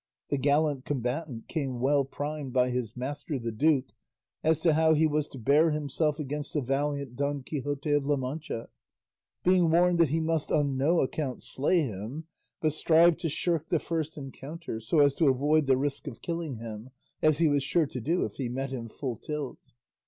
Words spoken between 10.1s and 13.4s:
must on no account slay him, but strive to